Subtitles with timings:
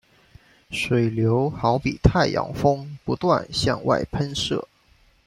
[0.71, 4.67] 水流好比太阳风不断向外喷射。